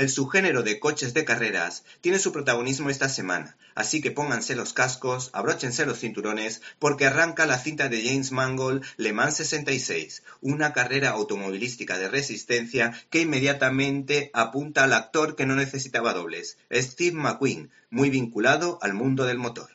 El 0.00 0.08
subgénero 0.08 0.62
de 0.62 0.80
coches 0.80 1.12
de 1.12 1.26
carreras 1.26 1.84
tiene 2.00 2.18
su 2.18 2.32
protagonismo 2.32 2.88
esta 2.88 3.10
semana, 3.10 3.58
así 3.74 4.00
que 4.00 4.10
pónganse 4.10 4.56
los 4.56 4.72
cascos, 4.72 5.28
abróchense 5.34 5.84
los 5.84 5.98
cinturones, 5.98 6.62
porque 6.78 7.04
arranca 7.04 7.44
la 7.44 7.58
cinta 7.58 7.90
de 7.90 8.02
James 8.02 8.32
Mangold 8.32 8.82
Le 8.96 9.12
Mans 9.12 9.36
66, 9.36 10.22
una 10.40 10.72
carrera 10.72 11.10
automovilística 11.10 11.98
de 11.98 12.08
resistencia 12.08 12.98
que 13.10 13.20
inmediatamente 13.20 14.30
apunta 14.32 14.84
al 14.84 14.94
actor 14.94 15.36
que 15.36 15.44
no 15.44 15.54
necesitaba 15.54 16.14
dobles, 16.14 16.56
Steve 16.72 17.18
McQueen, 17.18 17.70
muy 17.90 18.08
vinculado 18.08 18.78
al 18.80 18.94
mundo 18.94 19.26
del 19.26 19.36
motor. 19.36 19.68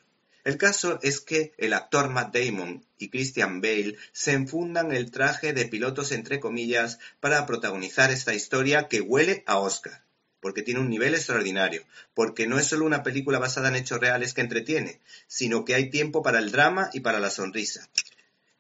El 0.44 0.58
caso 0.58 0.98
es 1.04 1.22
que 1.22 1.54
el 1.60 1.72
actor 1.74 2.10
Matt 2.10 2.36
Damon 2.36 2.84
y 2.98 3.10
Christian 3.10 3.62
Bale 3.62 3.96
se 4.12 4.32
enfundan 4.32 4.92
el 4.92 5.12
traje 5.12 5.54
de 5.54 5.66
pilotos 5.66 6.12
entre 6.12 6.40
comillas 6.40 6.98
para 7.20 7.46
protagonizar 7.46 8.10
esta 8.10 8.34
historia 8.34 8.88
que 8.88 9.02
huele 9.02 9.44
a 9.46 9.60
Oscar 9.60 10.05
porque 10.46 10.62
tiene 10.62 10.80
un 10.80 10.92
nivel 10.92 11.16
extraordinario, 11.16 11.82
porque 12.14 12.46
no 12.46 12.60
es 12.60 12.68
solo 12.68 12.86
una 12.86 13.02
película 13.02 13.40
basada 13.40 13.70
en 13.70 13.78
hechos 13.78 14.00
reales 14.00 14.36
que 14.36 14.42
entretiene, 14.42 15.02
sino 15.26 15.66
que 15.66 15.74
hay 15.74 15.90
tiempo 15.90 16.22
para 16.22 16.38
el 16.38 16.52
drama 16.52 16.92
y 16.94 17.00
para 17.00 17.20
la 17.20 17.32
sonrisa. 17.32 17.90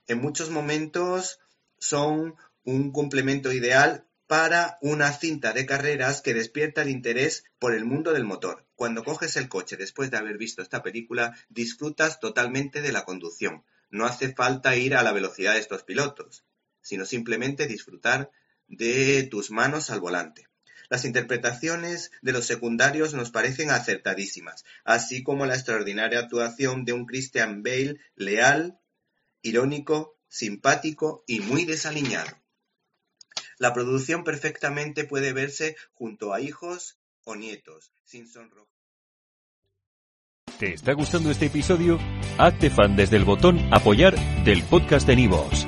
En 0.07 0.19
muchos 0.19 0.49
momentos 0.49 1.39
son 1.77 2.37
un 2.63 2.91
complemento 2.91 3.53
ideal 3.53 4.03
para 4.25 4.79
una 4.81 5.13
cinta 5.13 5.53
de 5.53 5.67
carreras 5.67 6.23
que 6.23 6.33
despierta 6.33 6.81
el 6.81 6.89
interés 6.89 7.43
por 7.59 7.75
el 7.75 7.85
mundo 7.85 8.13
del 8.13 8.23
motor. 8.23 8.65
Cuando 8.75 9.03
coges 9.03 9.35
el 9.35 9.47
coche 9.47 9.77
después 9.77 10.09
de 10.09 10.17
haber 10.17 10.39
visto 10.39 10.63
esta 10.63 10.81
película, 10.81 11.37
disfrutas 11.49 12.19
totalmente 12.19 12.81
de 12.81 12.93
la 12.93 13.05
conducción. 13.05 13.63
No 13.91 14.07
hace 14.07 14.33
falta 14.33 14.75
ir 14.75 14.95
a 14.95 15.03
la 15.03 15.11
velocidad 15.11 15.53
de 15.53 15.59
estos 15.59 15.83
pilotos, 15.83 16.45
sino 16.81 17.05
simplemente 17.05 17.67
disfrutar 17.67 18.31
de 18.67 19.21
tus 19.29 19.51
manos 19.51 19.91
al 19.91 19.99
volante. 19.99 20.47
Las 20.89 21.05
interpretaciones 21.05 22.11
de 22.21 22.31
los 22.31 22.45
secundarios 22.45 23.13
nos 23.13 23.31
parecen 23.31 23.71
acertadísimas, 23.71 24.65
así 24.83 25.23
como 25.23 25.45
la 25.45 25.55
extraordinaria 25.55 26.19
actuación 26.19 26.85
de 26.85 26.93
un 26.93 27.05
Christian 27.05 27.63
Bale 27.63 27.99
leal, 28.15 28.79
irónico, 29.41 30.17
simpático 30.27 31.23
y 31.27 31.39
muy 31.39 31.65
desaliñado. 31.65 32.31
La 33.57 33.73
producción 33.73 34.23
perfectamente 34.23 35.05
puede 35.05 35.33
verse 35.33 35.75
junto 35.93 36.33
a 36.33 36.41
hijos 36.41 36.97
o 37.23 37.35
nietos, 37.35 37.91
sin 38.03 38.27
sonrojo. 38.27 38.69
¿Te 40.59 40.73
está 40.73 40.93
gustando 40.93 41.31
este 41.31 41.47
episodio? 41.47 41.99
Hazte 42.37 42.69
fan 42.69 42.95
desde 42.95 43.17
el 43.17 43.25
botón 43.25 43.59
apoyar 43.73 44.15
del 44.45 44.63
podcast 44.63 45.05
de 45.05 45.15
Nivos. 45.17 45.67